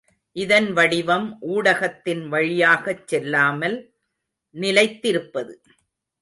[0.35, 3.77] இதன் வடிவம் ஊடகத்தின் வழியாகச் செல்லாமல்
[4.55, 5.53] நிலைத்திருப்பது.